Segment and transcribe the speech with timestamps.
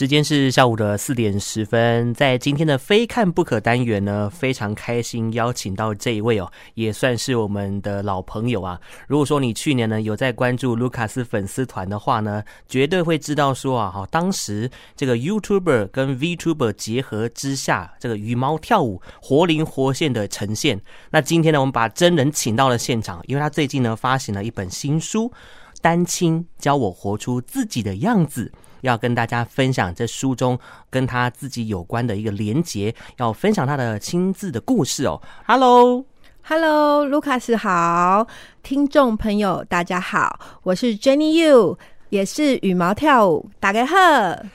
[0.00, 8.80] 时间是下午的四点十分，在今天的非看不可单元呢，非常开心邀请到这一位哦，也算是我们的老朋友啊。
[9.08, 20.80] 如果说你去年呢有在关注卢卡斯粉丝团的话呢，绝对会知道说啊，哈，当时这个 YouTuber 跟 VTuber 结合之下，这个羽毛跳舞活灵活现的呈现。
[21.10, 25.24] 那今天呢，我们把真人请到了现场，因为他最近呢发行了一本新书
[25.82, 28.50] 《单亲教我活出自己的样子》。
[28.82, 30.58] 要跟大家分享这书中
[30.88, 35.20] 跟他自己有关的一个连结，要分享他的亲自的故事哦。
[35.46, 38.26] Hello，Hello，卢卡斯好，
[38.62, 43.96] 听众朋友大家好，我是 Jenny Yu，也是羽毛跳舞，大家好，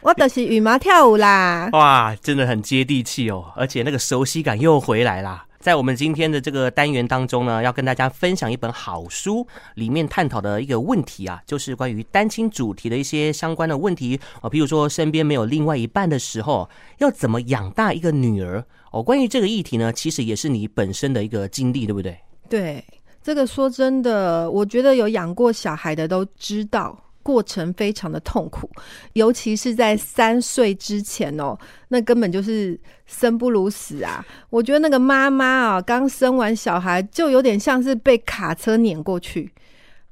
[0.00, 1.68] 我都是羽毛跳舞啦。
[1.72, 5.45] 哇，真的很接地气哦，而且那个熟悉感又回来啦。
[5.66, 19.02] 在我们今天的这个单元当中呢，要跟大家分享一本好书，里面探讨的一个问题啊，就是关于单亲主题的一些相关的问题啊，比如说身边没有另外一半的时候，要怎么养大一个女儿哦。
[19.02, 22.16] 关于这个议题呢，其实也是你本身的一个经历，对不对？
[22.48, 22.84] 对，
[23.20, 26.96] 这个说真的，我觉得有养过小孩的都知道。
[27.26, 28.70] 过程非常的痛苦，
[29.14, 34.24] 尤其是在三岁之前哦，那根本就是生不如死啊！
[34.48, 39.52] 我觉得那个妈妈啊，刚生完小孩就有点像是被卡车碾过去，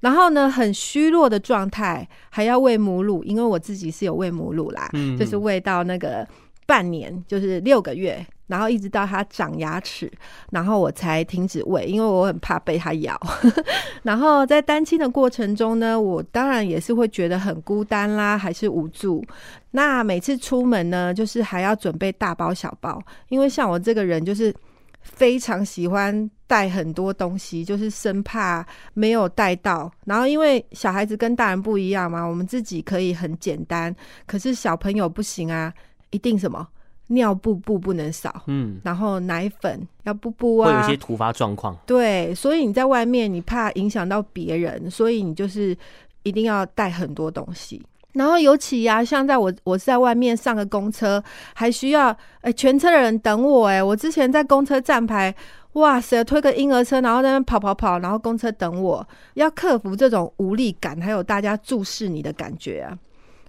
[0.00, 6.26] 然后呢，很虚弱的状态，还要喂母乳，因为我自己是有喂母乳啦，嗯，就是喂到那个
[6.66, 8.26] 半年，就是六个月。
[8.46, 10.10] 然后一直到他长牙齿，
[10.50, 13.18] 然后我才停止喂，因为我很怕被他咬。
[14.02, 19.24] 然后在单亲的过程中呢，我当然也是会觉得很孤单啦，还是无助。
[19.70, 24.54] 那每次出门呢，就是还要准备大包小包，因为像我这个人就是
[25.00, 29.90] 非常喜欢带很多东西，就是生怕没有带到。
[30.04, 33.94] 然后因为小孩子跟大人不一样嘛，我们自己可以很简单，
[34.26, 35.72] 可是小朋友不行啊，
[36.10, 36.68] 一定什么？
[37.08, 45.76] 尿布布不能少，嗯，然后奶粉要布布啊，会有一些突发状况，对，所以你在外面你怕影响到别人，所以你就是
[46.22, 47.82] 一定要带很多东西。
[48.14, 51.22] 然后尤其呀、啊，像在我我是在外面上个公车，
[51.52, 55.34] 还需要哎、欸、全车的人等我哎、欸，我之前在公车站牌，
[55.72, 59.04] 哇塞，推个婴儿车，然后在那跑跑跑，然后公车等我，
[59.34, 62.96] 要克服这种无力感，还有大家注视你的感觉啊。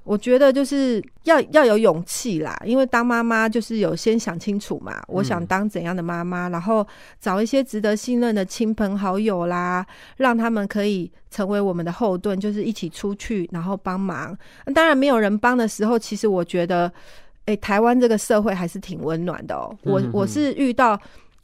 [0.05, 6.87] 我觉得就是要要有勇气啦，因为当妈妈就是有先想清楚嘛，我想当怎样的妈妈，然后
[7.19, 9.83] 找一些值得信任的亲朋好友啦，
[10.17, 14.37] 让他们可以成为我们的后盾，就是一起出去然后帮忙。
[14.75, 16.89] 当然没有人帮的时候，其实我觉得，
[17.45, 19.75] 诶，台湾这个社会还是挺温暖的哦。
[19.81, 20.95] 我我是遇到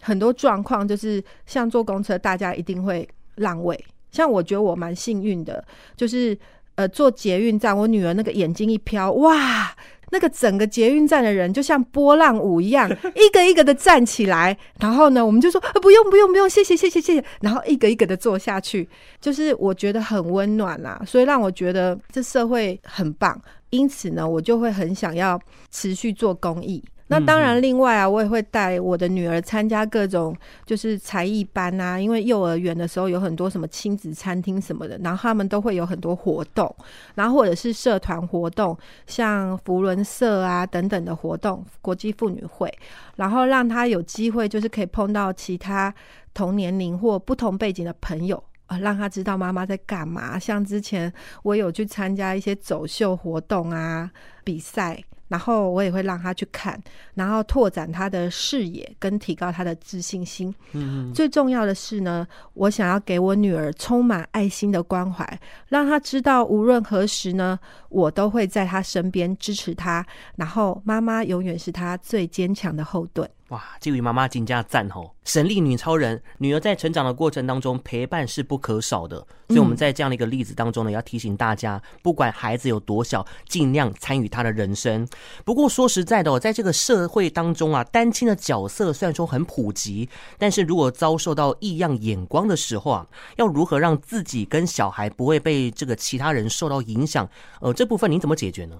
[0.01, 3.83] 很多状况，就是像坐公车，大家一定会让位。
[4.11, 6.37] 像我觉得我蛮幸运的，就是。
[6.75, 9.75] 呃，坐捷运站，我女儿那个眼睛一飘，哇，
[10.09, 18.87] 那个整个捷运站的人就像波浪舞一样，一个一个的站起来，然后呢，我们就说，不用不用不用，谢谢谢谢谢谢，然后一个一个的坐下去，
[19.19, 23.39] 就是我觉得很温暖啦，所以让我觉得这社会很棒，
[23.69, 25.39] 因此呢，我就会很想要
[25.71, 26.83] 持续做公益。
[27.11, 30.33] 那当然，另外啊，我也会带我的女儿参加各种
[30.65, 36.73] 就是才艺班啊，因为幼儿园的时候有很多什么亲子餐厅什么的，然后他们都会有很多活动，
[37.15, 38.77] 然后或者是社团活动，
[39.07, 42.73] 像福伦社啊等等的活动，国际妇女会，
[43.17, 45.93] 然后让她有机会就是可以碰到其他
[46.33, 50.39] 同年龄或不同背景的朋友啊，让她知道妈妈在干嘛。
[50.39, 51.11] 像之前
[51.43, 54.09] 我有去参加一些走秀活动啊，
[54.45, 55.03] 比赛。
[55.31, 56.77] 然后我也会让他去看，
[57.13, 60.53] 然后拓展他的视野跟提高他的自信心。
[60.73, 61.13] 嗯嗯。
[61.13, 65.39] 最重要的是呢，我想要给我女儿充满爱心的关怀，
[65.69, 70.05] 让她知道无论何时呢，我都会在她身边支持她，
[70.35, 73.29] 然后妈妈永远是她最坚强的后盾。
[73.51, 75.13] 哇，这位妈妈真加赞吼！
[75.25, 79.17] 神力女超人，女儿在成长的过程当中陪伴是不可少的，
[79.49, 85.05] 所以我们在这样的一个例子当中呢，要提醒大家，不管孩子有多小，尽量参与他的人生。
[85.43, 90.07] 不过说实在的哦，在这个社会当中啊，单亲的角色虽然说很普及，
[90.37, 93.05] 但是如果遭受到异样眼光的时候啊，
[93.35, 97.29] 要如何让自己跟小孩不会被这个其他人受到影响？
[97.59, 98.77] 呃，这部分您怎么解决呢？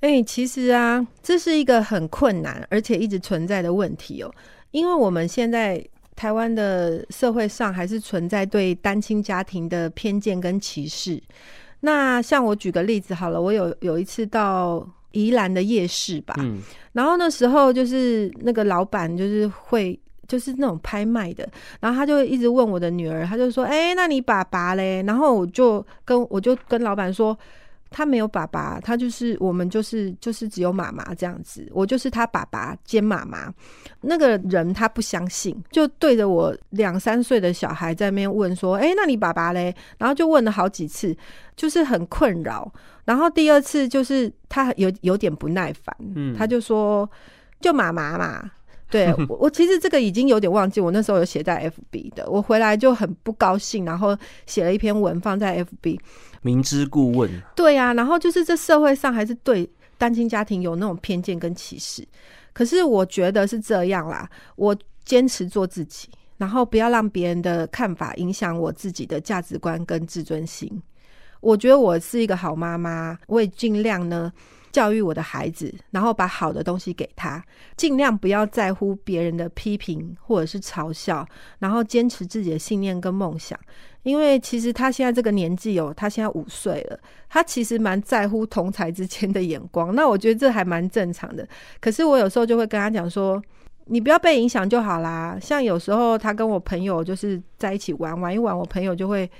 [0.00, 4.30] 哎、欸，其实啊，这是一个很困难而且一直存在的问题哦。
[4.70, 5.82] 因为我们现在
[6.14, 11.22] 台湾的社会上还是存在对单亲家庭的偏见跟歧视。
[11.80, 16.60] 那像我举个例子好了，我有有一次到宜兰的夜市吧，嗯，
[16.92, 19.98] 然后那时候就是那个老板就是会
[20.28, 21.48] 就是那种拍卖的，
[21.80, 27.38] 然后他就一直问我的女儿，他就说：“哎、欸，那你爸爸嘞？”然后我就跟我就跟老板说。
[27.96, 33.54] 他没有爸爸，他就是我们就是就是只有妈妈这样子，我就是他爸爸兼妈妈。
[34.00, 41.16] 那个人他不相信，就对着我两三岁的小孩在那边问说：“哎，那你爸爸嘞？”然后就问了好几次，
[41.54, 42.68] 就是很困扰。
[43.04, 47.08] 然后第二次就是他有有点不耐烦，嗯，他就说
[47.62, 48.50] ：“就妈妈嘛。”
[48.90, 54.16] 对， 我我其实这个已经有点忘记，我那时候有写在 FB 的，我回来就很不高兴，然后
[54.46, 55.98] 写了一篇文放在 FB。
[56.42, 57.30] 明知故问。
[57.56, 62.06] 对呀、啊，然后就是这社会上还是对单亲家庭有那种偏见跟歧视，
[62.52, 70.70] 可是我觉得是这样啦，我坚持做自己，然后不要让别人的看法影响我自己的价值观跟自尊心。
[71.40, 74.32] 我觉得我是一个好妈妈，我也尽量呢。
[74.74, 77.40] 教育我的孩子，然后把好的东西给他，
[77.76, 81.24] 尽量不要在乎别人的批评或者是嘲笑，
[81.60, 83.56] 然后坚持自己的信念跟梦想。
[84.02, 86.98] 因为其实他现在这个年纪哦，他现在五岁了，
[87.28, 89.94] 他其实蛮在乎同才之间的眼光。
[89.94, 91.46] 那我觉得这还蛮正常的。
[91.80, 93.40] 可是我有时候就会跟他讲说，
[93.84, 95.38] 你不要被影响就好啦。
[95.40, 99.30] 像有时候他跟我朋友就是在一起玩玩一玩，我朋友就会。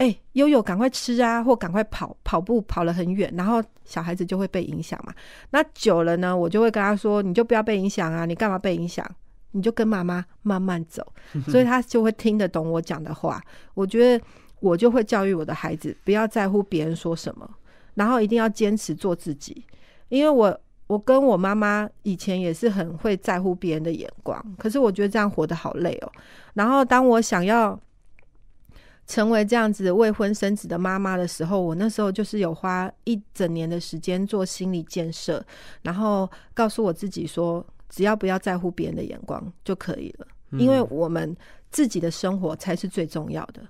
[0.00, 5.12] 哎、欸，悠悠，赶快吃啊，或赶快跑跑步，跑了很远，然后小孩子就会被影响嘛。
[5.50, 9.06] 那久了呢，我就会跟他说：“你就不要被影响啊，你干嘛被影响？
[9.50, 11.06] 你就跟妈妈慢慢走。
[11.46, 13.42] ”所以他就会听得懂我讲的话。
[13.74, 14.24] 我觉得
[14.60, 17.46] 我就会教育我的孩子，不要在乎别人说什么，
[17.92, 19.62] 然后一定要坚持做自己。
[20.08, 26.10] 因为我我跟我妈妈以前也是很会在乎别人的眼光，可是我觉得这样活得好累哦。
[26.54, 27.78] 然后当我想要。
[29.10, 35.44] 成为这样子未婚生子的妈妈的时候，我那时候就是有花一整年的时间做心理建设，
[35.82, 41.36] 然后告诉我自己说，只要不要在乎别人的眼光就可以了，因为我们
[41.72, 43.60] 自己的生活才是最重要的。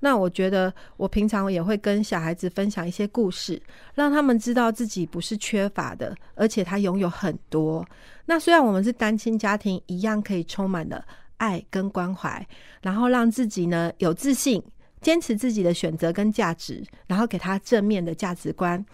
[0.00, 3.60] 那我觉得我平常也会跟小孩子分享一些故事，
[3.94, 7.86] 让他们知道自己不是缺乏的，而且他拥有很多。
[8.24, 11.04] 那虽然我们是单亲家庭，一样可以充满了
[11.36, 12.46] 爱跟关怀，
[12.80, 14.62] 然后让自己呢有自信。
[15.06, 18.84] 坚持自己的选择跟价值，然后给他正面的价值观。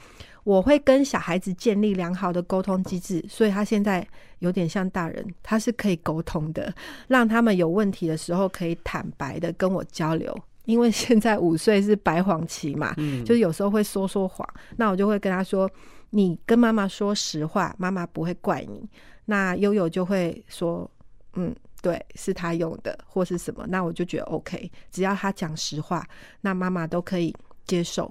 [0.44, 4.06] 我会跟小孩子建立良好的沟通机制，所以他现在
[4.40, 6.70] 有点像大人，他是可以沟通的，
[7.08, 10.38] 让他们有问题的时候可以坦白的跟我交流。
[10.66, 15.70] 因为现在五岁是白谎期嘛，嗯，就是有时候会说说谎，那我就会跟他说
[16.10, 18.86] ：“你跟妈妈说实话，妈妈不会怪你。”
[19.24, 20.90] 那悠悠就会说
[21.36, 24.70] ：“嗯。”对，是他用的，或是什么，那我就觉得 OK。
[24.90, 26.06] 只要他讲实话，
[26.40, 27.34] 那妈妈都可以
[27.66, 28.10] 接受。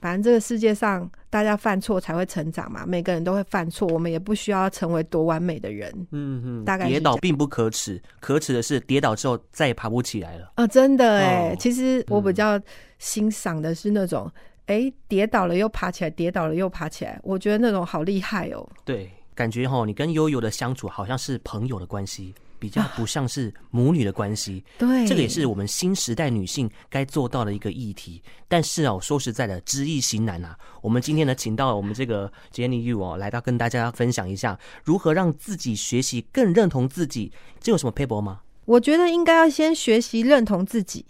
[0.00, 5.92] 反正这个世界上，大家犯错才会成长嘛，每个人都会犯错，我们也不需要成为多完美的人。
[6.12, 10.46] 嗯嗯，大概跌倒并不可耻，可耻的是跌倒之后再也爬不起来了。
[10.54, 12.58] 啊、哦，真的哎、哦，其实我比较
[12.98, 14.30] 欣赏的是那种，
[14.66, 18.66] 哎、嗯，跌倒了又爬起来，跌倒了又爬起来，我觉得那种好厉害哦。
[18.86, 22.34] 对，感觉哈，你跟悠悠的相处好像是朋友的关系。
[22.60, 28.22] 比较不像是母女的关系，对，这个也是我们新时代女性该做到的一个议题。
[28.46, 30.56] 但是哦，说实在的，知易行难啊。
[30.82, 37.32] 我们今天呢，请到我们这个 Jenny Yu 哦，来到跟大家分享一下如何让自己学习更认同自己。
[37.60, 38.42] 这有什么撇步吗？
[38.66, 41.04] 我觉得应该要先学习认同自己。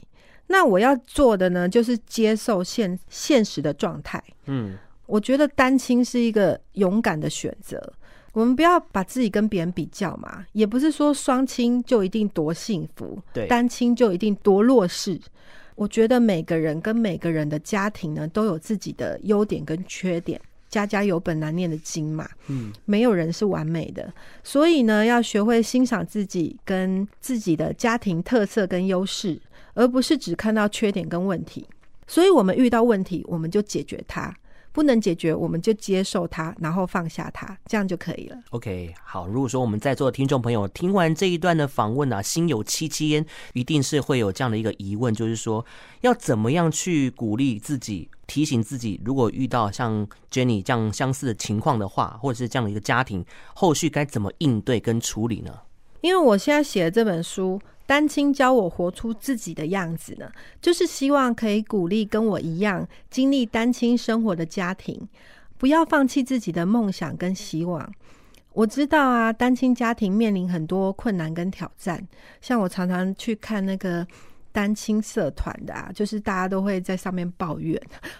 [0.47, 4.23] 那我要做的呢，就是接受现现实的状态。
[4.47, 4.77] 嗯，
[5.07, 7.93] 我觉得单亲是一个勇敢的选择。
[8.33, 15.21] 我们不要把自己跟别人比较嘛，也不是说双亲就一定多幸福，对，单亲就一定多弱势。
[15.75, 24.13] 我觉得每个人跟每个人的家庭呢，都有自己的优点跟缺点，家家有本难念的经嘛，嗯，没有人是完美的，
[24.45, 29.41] 所以呢，要学会欣赏自己跟自己的家庭特色跟优势，
[29.75, 31.67] 而不是只看到缺点跟问题。
[32.07, 34.35] 所以我们遇到问题，我们就解决它。
[34.73, 38.37] 不能解决，我们就接受它，然后放下它，这样就可以了。
[38.51, 39.27] OK，好。
[39.27, 45.65] 如果说我们在座的听众朋友听完这一段的访问啊，心有戚戚焉，一定是会有这样的一个疑问，就是说
[46.03, 53.25] 要怎么样去鼓励自己，提醒自己，如果遇到像 Jenny 这样相似的情况的话，或者是这样的一个家庭，
[53.55, 55.53] 后续该怎么应对跟处理呢？
[56.01, 57.61] 因为我现在写的这本书。
[57.87, 60.31] 单亲教我活出自己的样子呢，
[60.63, 65.09] 就是希望可以鼓励跟我一样经历单亲生活的家庭，
[65.59, 67.93] 不要放弃自己的梦想跟希望。
[68.53, 72.01] 我知道啊，单亲家庭面临很多困难跟挑战，
[72.41, 74.07] 像我常常去看那个
[74.53, 77.77] 单亲社团的啊，就是大家都会在上面抱怨，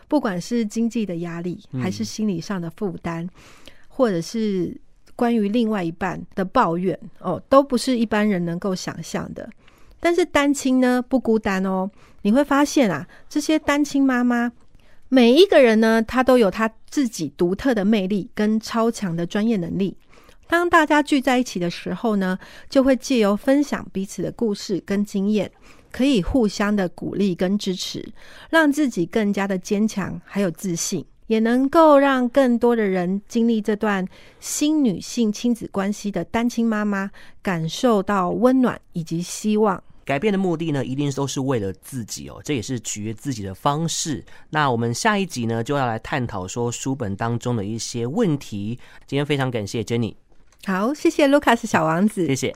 [0.09, 3.29] 不管是经济的压力，还是心理上的负担，
[3.87, 4.77] 或者是
[5.21, 9.47] 关于另外一半的抱怨哦，都不是一般人能够想象的。
[10.01, 11.91] 但是单亲呢，不孤单哦，
[12.23, 14.51] 你会发现啊，这些单亲妈妈
[15.11, 19.95] 每一个人呢，他都有他自己独特的魅力跟超强的专业能力。
[20.49, 22.39] 当大家聚在一起的时候呢，
[22.71, 25.53] 就会借由分享彼此的故事跟经验，
[25.93, 28.11] 可以互相的鼓励跟支持，
[28.49, 34.05] 让自己更加的坚强还有自信，也能够让更多的人经历这段
[34.41, 37.09] 新女性亲子关系的单亲妈妈，
[37.41, 39.81] 感受到温暖以及希望。
[40.05, 44.25] 改变的目的呢，一定都是为了自己哦，这也是取悦自己的方式。
[44.49, 48.77] 那我们下一集呢，就要来探讨说书本当中的一些问题。
[49.07, 50.17] 今天非常感谢 Jenny，
[50.65, 52.53] 好，谢谢 Lucas 小王子，谢谢。